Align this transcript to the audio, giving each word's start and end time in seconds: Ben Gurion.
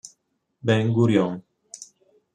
Ben 0.63 0.91
Gurion. 0.95 1.43